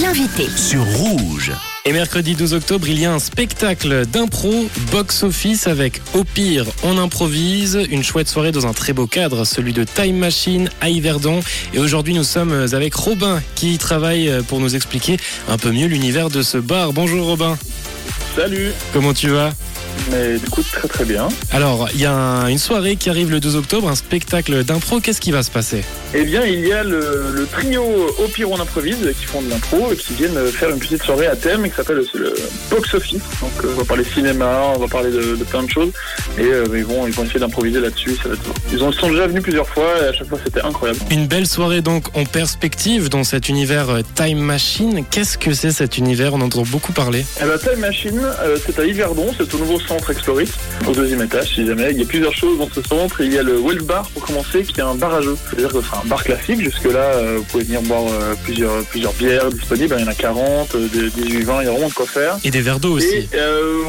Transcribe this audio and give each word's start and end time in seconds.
L'invité. 0.00 0.48
sur 0.56 0.84
Rouge. 0.84 1.52
Et 1.84 1.92
mercredi 1.92 2.34
12 2.34 2.54
octobre, 2.54 2.88
il 2.88 2.98
y 2.98 3.04
a 3.04 3.12
un 3.12 3.18
spectacle 3.18 4.06
d'impro 4.06 4.68
box-office 4.90 5.66
avec 5.66 6.00
Au 6.14 6.24
pire, 6.24 6.64
on 6.82 6.98
improvise. 6.98 7.78
Une 7.90 8.02
chouette 8.02 8.28
soirée 8.28 8.52
dans 8.52 8.66
un 8.66 8.72
très 8.72 8.92
beau 8.92 9.06
cadre, 9.06 9.44
celui 9.44 9.72
de 9.72 9.84
Time 9.84 10.16
Machine 10.16 10.70
à 10.80 10.90
Yverdon. 10.90 11.40
Et 11.74 11.78
aujourd'hui, 11.78 12.14
nous 12.14 12.24
sommes 12.24 12.66
avec 12.72 12.94
Robin 12.94 13.42
qui 13.54 13.78
travaille 13.78 14.32
pour 14.48 14.60
nous 14.60 14.74
expliquer 14.74 15.18
un 15.48 15.58
peu 15.58 15.70
mieux 15.70 15.86
l'univers 15.86 16.30
de 16.30 16.42
ce 16.42 16.58
bar. 16.58 16.92
Bonjour 16.92 17.26
Robin, 17.26 17.56
Salut 18.36 18.72
comment 18.92 19.14
tu 19.14 19.28
vas? 19.28 19.52
Mais 20.10 20.38
du 20.38 20.46
coup, 20.48 20.62
très 20.62 20.88
très 20.88 21.04
bien. 21.04 21.28
Alors, 21.52 21.88
il 21.94 22.00
y 22.00 22.04
a 22.06 22.12
un- 22.12 22.46
une 22.48 22.58
soirée 22.58 22.96
qui 22.96 23.10
arrive 23.10 23.30
le 23.30 23.40
12 23.40 23.56
octobre, 23.56 23.88
un 23.88 23.94
spectacle 23.94 24.64
d'impro. 24.64 25.00
Qu'est-ce 25.00 25.20
qui 25.20 25.30
va 25.32 25.42
se 25.42 25.50
passer? 25.50 25.82
Eh 26.14 26.24
bien, 26.24 26.44
il 26.44 26.66
y 26.66 26.72
a 26.72 26.84
le, 26.84 27.30
le 27.34 27.46
trio 27.46 27.82
Au 28.18 28.28
Pire 28.28 28.50
on 28.50 28.60
improvise 28.60 28.98
qui 29.18 29.24
font 29.26 29.42
de 29.42 29.50
l'impro 29.50 29.92
et 29.92 29.96
qui 29.96 30.14
viennent 30.14 30.38
faire 30.52 30.70
une 30.70 30.78
petite 30.78 31.02
soirée 31.02 31.26
à 31.26 31.36
thème 31.36 31.68
qui 31.68 31.74
s'appelle 31.74 31.96
le, 31.96 32.20
le 32.20 32.34
Box 32.70 32.94
Office. 32.94 33.20
Donc, 33.40 33.50
euh, 33.64 33.68
on 33.74 33.78
va 33.80 33.84
parler 33.84 34.04
cinéma, 34.04 34.72
on 34.74 34.78
va 34.78 34.88
parler 34.88 35.10
de, 35.10 35.36
de 35.36 35.44
plein 35.44 35.62
de 35.62 35.70
choses 35.70 35.90
et 36.38 36.42
euh, 36.42 36.64
ils, 36.74 36.84
vont, 36.84 37.06
ils 37.06 37.12
vont 37.12 37.24
essayer 37.24 37.40
d'improviser 37.40 37.80
là-dessus. 37.80 38.16
Ça 38.22 38.28
va 38.28 38.34
être- 38.34 38.42
Ils 38.72 38.82
en 38.82 38.92
sont 38.92 39.10
déjà 39.10 39.26
venus 39.26 39.42
plusieurs 39.42 39.68
fois 39.68 39.92
et 40.02 40.06
à 40.08 40.12
chaque 40.12 40.28
fois 40.28 40.38
c'était 40.44 40.62
incroyable. 40.62 41.00
Une 41.10 41.26
belle 41.26 41.46
soirée 41.46 41.80
donc 41.82 42.16
en 42.16 42.24
perspective 42.24 43.08
dans 43.08 43.24
cet 43.24 43.48
univers 43.48 43.90
euh, 43.90 44.00
Time 44.14 44.38
Machine. 44.38 45.04
Qu'est-ce 45.10 45.36
que 45.36 45.52
c'est 45.52 45.72
cet 45.72 45.98
univers? 45.98 46.32
On 46.34 46.40
en 46.40 46.46
entend 46.46 46.62
beaucoup 46.62 46.92
parler. 46.92 47.24
Eh 47.42 47.44
ben, 47.44 47.58
Time 47.58 47.80
Machine, 47.80 48.20
euh, 48.42 48.56
c'est 48.64 48.78
à 48.78 48.84
Yverdon, 48.84 49.26
c'est 49.36 49.52
au 49.52 49.58
nouveau 49.58 49.80
centre 49.86 50.10
Explorit, 50.10 50.50
au 50.86 50.92
deuxième 50.92 51.22
étage 51.22 51.54
si 51.54 51.66
jamais. 51.66 51.90
Il 51.92 51.98
y 51.98 52.02
a 52.02 52.06
plusieurs 52.06 52.34
choses 52.34 52.58
dans 52.58 52.68
ce 52.72 52.82
centre. 52.82 53.20
Il 53.20 53.32
y 53.32 53.38
a 53.38 53.42
le 53.42 53.58
Wells 53.58 53.82
Bar 53.82 54.08
pour 54.10 54.24
commencer, 54.24 54.62
qui 54.64 54.80
est 54.80 54.82
un 54.84 54.94
bar 54.94 55.14
à 55.14 55.20
jeux. 55.22 55.36
C'est-à-dire 55.48 55.72
que 55.72 55.78
c'est 55.80 55.96
un 55.96 56.08
bar 56.08 56.22
classique. 56.24 56.60
Jusque-là, 56.60 56.98
euh, 56.98 57.34
vous 57.38 57.44
pouvez 57.44 57.64
venir 57.64 57.82
boire 57.82 58.02
euh, 58.10 58.34
plusieurs, 58.44 58.82
plusieurs 58.84 59.12
bières 59.14 59.50
disponibles. 59.50 59.94
Il 59.98 60.04
y 60.04 60.08
en 60.08 60.10
a 60.10 60.14
40, 60.14 60.74
euh, 60.74 60.88
de 60.88 61.08
18, 61.08 61.42
20, 61.44 61.62
il 61.62 61.64
y 61.64 61.68
a 61.68 61.72
vraiment 61.72 61.88
de 61.88 61.94
quoi 61.94 62.06
faire. 62.06 62.36
Et 62.44 62.50
des 62.50 62.60
verres 62.60 62.80
d'eau 62.80 62.96
aussi. 62.96 63.06
Et 63.06 63.28
euh, 63.34 63.82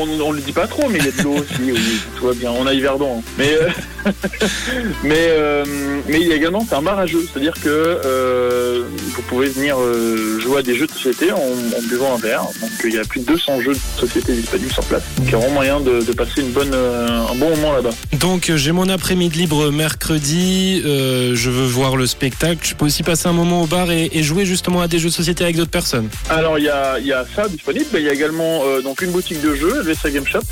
on, 0.00 0.20
on 0.20 0.32
le 0.32 0.40
dit 0.40 0.52
pas 0.52 0.66
trop, 0.66 0.88
mais 0.88 0.98
il 0.98 1.04
y 1.04 1.08
a 1.08 1.12
de 1.12 1.22
l'eau 1.22 1.34
aussi, 1.34 1.60
oui, 1.72 1.78
tout 2.18 2.26
va 2.26 2.32
bien. 2.34 2.50
On 2.50 2.66
a 2.66 2.72
Yverdon. 2.74 3.18
hein. 3.18 3.22
Mais, 3.38 3.52
euh, 3.54 3.68
mais, 5.04 5.28
euh, 5.30 5.64
mais 6.08 6.20
il 6.20 6.28
y 6.28 6.32
a 6.32 6.36
également, 6.36 6.66
un 6.70 6.82
bar 6.82 6.98
à 6.98 7.06
jeux. 7.06 7.26
C'est-à-dire 7.30 7.54
que 7.54 7.68
euh, 7.68 8.84
vous 9.14 9.22
pouvez 9.22 9.48
venir 9.48 9.76
euh, 9.78 10.38
jouer 10.40 10.58
à 10.58 10.62
des 10.62 10.74
jeux 10.74 10.86
de 10.86 10.92
société 10.92 11.32
en, 11.32 11.36
en 11.36 11.82
buvant 11.88 12.14
un 12.14 12.18
verre. 12.18 12.44
Donc 12.60 12.70
il 12.84 12.94
y 12.94 12.98
a 12.98 13.04
plus 13.04 13.20
de 13.20 13.26
200 13.26 13.60
jeux 13.60 13.74
de 13.74 14.00
société 14.00 14.32
disponibles 14.32 14.72
sur 14.72 14.84
place. 14.84 15.02
Donc 15.16 15.26
il 15.26 15.32
y 15.32 15.34
a 15.34 15.38
vraiment 15.38 15.54
moyen 15.54 15.80
de, 15.80 16.02
de 16.02 16.12
passer 16.12 16.40
une 16.40 16.50
bonne, 16.50 16.74
un 16.74 17.34
bon 17.34 17.50
moment 17.50 17.72
là-bas. 17.72 17.90
Donc 18.18 18.50
j'ai 18.54 18.72
mon 18.72 18.88
après-midi 18.88 19.38
libre 19.38 19.70
mercredi, 19.70 20.82
je 20.82 21.50
veux 21.50 21.66
voir 21.66 21.96
le 21.96 22.06
spectacle, 22.06 22.60
je 22.62 22.74
peux 22.74 22.86
aussi 22.86 23.02
passer 23.02 23.28
un 23.28 23.32
moment 23.32 23.62
au 23.62 23.66
bar 23.66 23.90
et, 23.90 24.10
et 24.12 24.22
jouer 24.22 24.44
justement 24.44 24.82
à 24.82 24.88
des 24.88 24.98
jeux 24.98 25.08
de 25.08 25.14
société 25.14 25.44
avec 25.44 25.56
d'autres 25.56 25.70
personnes. 25.70 26.08
Alors 26.28 26.58
il 26.58 26.64
y 26.64 26.68
a, 26.68 26.98
il 26.98 27.06
y 27.06 27.12
a 27.12 27.24
ça 27.34 27.48
disponible, 27.48 27.86
mais 27.92 28.00
il 28.00 28.06
y 28.06 28.08
a 28.08 28.12
également 28.12 28.62
donc 28.82 29.02
une 29.02 29.10
boutique 29.10 29.40
de 29.40 29.54
jeux, 29.54 29.82
VSA 29.82 30.10
Game 30.10 30.26
Shop, 30.26 30.42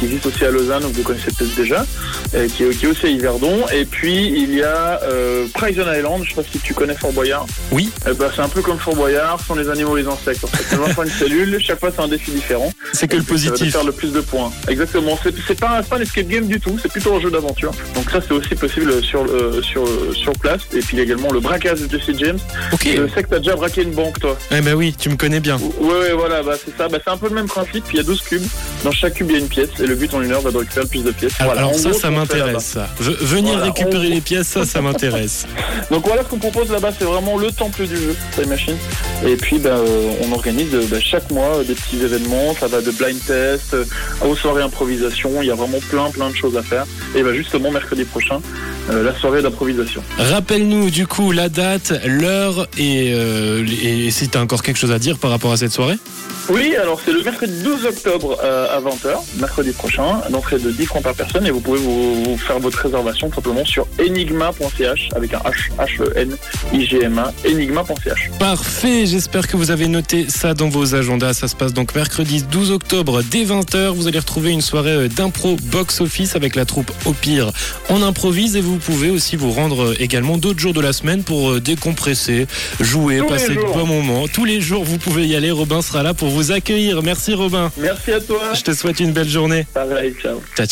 qui 0.00 0.06
existe 0.06 0.26
aussi 0.26 0.44
à 0.46 0.50
Lausanne, 0.50 0.82
que 0.82 0.96
vous 0.96 1.02
connaissez 1.02 1.30
peut-être 1.30 1.54
déjà, 1.54 1.84
euh, 2.34 2.48
qui, 2.48 2.64
est, 2.64 2.70
qui 2.70 2.86
est 2.86 2.88
aussi 2.88 3.06
à 3.06 3.10
Yverdon. 3.10 3.66
Et 3.72 3.84
puis 3.84 4.26
il 4.28 4.54
y 4.54 4.62
a 4.62 5.00
euh, 5.02 5.46
Prison 5.52 5.84
Island, 5.92 6.24
je 6.24 6.30
sais 6.30 6.34
pas 6.36 6.42
si 6.50 6.58
tu 6.58 6.72
connais 6.74 6.94
Fort 6.94 7.12
Boyard. 7.12 7.46
Oui. 7.70 7.90
Eh 8.08 8.14
ben, 8.14 8.30
c'est 8.34 8.40
un 8.40 8.48
peu 8.48 8.62
comme 8.62 8.78
Fort 8.78 8.96
Boyard, 8.96 9.38
sont 9.40 9.54
les 9.54 9.68
animaux 9.68 9.96
et 9.98 10.02
les 10.02 10.08
insectes. 10.08 10.42
En 10.44 10.48
fait. 10.48 10.64
C'est 10.68 10.76
25 10.76 11.08
cellules, 11.08 11.60
chaque 11.60 11.78
fois 11.78 11.90
c'est 11.94 12.02
un 12.02 12.08
défi 12.08 12.30
différent. 12.30 12.72
C'est 12.94 13.08
que 13.08 13.16
le 13.16 13.22
Et 13.22 13.26
positif. 13.26 13.72
faire 13.72 13.84
le 13.84 13.92
plus 13.92 14.12
de 14.12 14.20
points. 14.20 14.50
Exactement. 14.68 15.18
C'est 15.22 15.34
c'est 15.46 15.58
pas, 15.58 15.82
un 15.90 16.00
escape 16.00 16.28
game 16.28 16.46
du 16.46 16.58
tout. 16.58 16.78
C'est 16.80 16.90
plutôt 16.90 17.14
un 17.14 17.20
jeu 17.20 17.30
d'aventure. 17.30 17.72
Donc 17.94 18.10
ça, 18.10 18.20
c'est 18.26 18.32
aussi 18.32 18.54
possible 18.54 19.02
sur, 19.02 19.24
euh, 19.24 19.60
sur, 19.62 19.84
sur 20.14 20.32
place. 20.32 20.62
Et 20.72 20.78
puis 20.78 20.90
il 20.92 20.98
y 20.98 21.00
a 21.00 21.04
également 21.04 21.30
le 21.30 21.40
braquage 21.40 21.80
de 21.80 21.98
Jesse 21.98 22.16
James. 22.18 22.38
Ok. 22.72 22.88
Je 22.96 23.06
sais 23.14 23.22
que 23.22 23.28
t'as 23.28 23.38
déjà 23.38 23.54
braqué 23.54 23.82
une 23.82 23.92
banque, 23.92 24.18
toi. 24.18 24.38
Eh 24.50 24.60
ben 24.60 24.74
oui, 24.74 24.94
tu 24.98 25.10
me 25.10 25.16
connais 25.16 25.40
bien. 25.40 25.58
Ouais, 25.58 25.90
ouais, 25.90 26.12
voilà, 26.12 26.42
bah, 26.42 26.54
c'est 26.62 26.76
ça. 26.76 26.88
Bah, 26.88 26.98
c'est 27.04 27.10
un 27.10 27.16
peu 27.18 27.28
le 27.28 27.34
même 27.34 27.48
principe. 27.48 27.84
Puis 27.84 27.96
il 27.96 27.96
y 27.98 28.00
a 28.00 28.04
12 28.04 28.22
cubes. 28.22 28.46
Dans 28.84 28.92
chaque 28.92 29.14
cube, 29.14 29.26
il 29.30 29.34
y 29.34 29.36
a 29.36 29.40
une 29.40 29.48
pièce. 29.48 29.68
Et 29.80 29.86
le 29.90 29.96
but 29.96 30.14
en 30.14 30.22
une 30.22 30.30
heure 30.30 30.40
va 30.40 30.52
de 30.52 30.58
récupérer 30.58 30.84
le 30.84 30.88
plus 30.88 31.02
de 31.02 31.10
pièces. 31.10 31.40
Alors, 31.40 31.54
Voilà. 31.54 31.72
Ça, 31.74 31.90
gros, 31.90 31.98
ça 31.98 32.10
m'intéresse. 32.10 32.78
venir 33.00 33.54
Voilà, 33.54 33.64
récupérer 33.64 34.08
les 34.08 34.20
pièces, 34.20 34.46
ça, 34.46 34.64
ça 34.64 34.80
m'intéresse. 34.80 35.46
Donc 35.90 36.06
voilà 36.06 36.22
ce 36.22 36.28
qu'on 36.28 36.38
propose 36.38 36.70
là-bas. 36.70 36.90
C'est 36.96 37.04
vraiment 37.04 37.36
le 37.36 37.50
temple 37.50 37.86
du 37.86 37.96
jeu, 37.96 38.16
Time 38.36 38.48
Machine. 38.48 38.76
Et 39.26 39.36
puis, 39.36 39.58
bah, 39.58 39.70
euh, 39.70 40.12
on 40.22 40.32
organise 40.32 40.74
euh, 40.74 40.86
bah, 40.90 40.98
chaque 41.00 41.30
mois 41.30 41.58
euh, 41.58 41.64
des 41.64 41.74
petits 41.74 42.02
événements. 42.02 42.54
Ça 42.54 42.68
va 42.68 42.80
de 42.80 42.90
blind 42.90 43.18
test 43.24 43.76
aux 44.24 44.34
soirées 44.34 44.62
improvisation. 44.62 45.42
Il 45.42 45.48
y 45.48 45.50
a 45.50 45.54
vraiment 45.54 45.78
plein, 45.90 46.10
plein 46.10 46.30
de 46.30 46.34
choses 46.34 46.56
à 46.56 46.62
faire. 46.62 46.86
Et 47.14 47.22
bah, 47.22 47.34
justement, 47.34 47.70
mercredi 47.70 48.04
prochain, 48.04 48.40
euh, 48.88 49.04
la 49.04 49.14
soirée 49.14 49.42
d'improvisation. 49.42 50.02
Rappelle-nous 50.18 50.90
du 50.90 51.06
coup 51.06 51.32
la 51.32 51.48
date, 51.48 51.92
l'heure 52.04 52.66
et, 52.78 53.12
euh, 53.14 53.64
et 53.82 54.10
si 54.10 54.28
t'as 54.28 54.40
encore 54.40 54.62
quelque 54.62 54.78
chose 54.78 54.90
à 54.90 54.98
dire 54.98 55.18
par 55.18 55.30
rapport 55.30 55.52
à 55.52 55.56
cette 55.56 55.70
soirée? 55.70 55.96
Oui, 56.48 56.74
alors 56.74 57.00
c'est 57.04 57.12
le 57.12 57.22
mercredi 57.22 57.62
12 57.62 57.84
octobre 57.84 58.38
euh, 58.42 58.76
à 58.76 58.80
20h, 58.80 59.16
mercredi 59.38 59.70
prochain, 59.70 60.20
d'entrée 60.30 60.58
de 60.58 60.70
10 60.70 60.86
francs 60.86 61.02
par 61.02 61.14
personne 61.14 61.46
et 61.46 61.50
vous 61.50 61.60
pouvez 61.60 61.78
vous, 61.78 62.24
vous 62.24 62.36
faire 62.36 62.58
votre 62.58 62.78
réservation 62.78 63.30
simplement 63.32 63.64
sur 63.64 63.86
enigma.ch 64.00 65.08
avec 65.14 65.34
un 65.34 65.38
H, 65.38 65.70
H-E-N-I-G-M-A, 65.78 67.32
enigma.ch. 67.48 68.30
Parfait, 68.40 69.06
j'espère 69.10 69.48
que 69.48 69.56
vous 69.56 69.70
avez 69.70 69.88
noté 69.88 70.26
ça 70.28 70.54
dans 70.54 70.68
vos 70.68 70.94
agendas. 70.94 71.34
Ça 71.34 71.48
se 71.48 71.56
passe 71.56 71.74
donc 71.74 71.94
mercredi 71.94 72.42
12 72.42 72.70
octobre 72.70 73.22
dès 73.22 73.44
20h. 73.44 73.88
Vous 73.88 74.06
allez 74.06 74.18
retrouver 74.18 74.50
une 74.52 74.60
soirée 74.60 74.92
euh, 74.92 75.08
d'impro 75.08 75.56
box-office 75.64 76.36
avec 76.36 76.54
la 76.54 76.64
troupe 76.64 76.90
Au 77.04 77.12
Pire. 77.12 77.50
On 77.88 78.02
improvise 78.02 78.56
et 78.56 78.60
vous 78.60 78.76
pouvez 78.76 79.10
aussi 79.10 79.36
vous 79.36 79.50
rendre 79.50 79.90
euh, 79.90 79.96
également 79.98 80.38
d'autres 80.38 80.60
jours 80.60 80.72
de 80.72 80.80
la 80.80 80.92
semaine 80.92 81.24
pour 81.24 81.50
euh, 81.50 81.60
décompresser, 81.60 82.46
jouer, 82.78 83.18
Tous 83.18 83.26
passer 83.26 83.54
de 83.54 83.60
bons 83.60 83.86
moments. 83.86 84.28
Tous 84.28 84.44
les 84.44 84.60
jours, 84.60 84.84
vous 84.84 84.98
pouvez 84.98 85.26
y 85.26 85.34
aller. 85.34 85.50
Robin 85.50 85.82
sera 85.82 86.02
là 86.02 86.14
pour 86.14 86.28
vous 86.28 86.52
accueillir. 86.52 87.02
Merci 87.02 87.34
Robin. 87.34 87.72
Merci 87.78 88.12
à 88.12 88.20
toi. 88.20 88.52
Je 88.54 88.62
te 88.62 88.72
souhaite 88.72 89.00
une 89.00 89.12
belle 89.12 89.28
journée. 89.28 89.66
Pareil, 89.74 90.14
ciao. 90.22 90.40
Ciao, 90.56 90.66
ciao. 90.66 90.68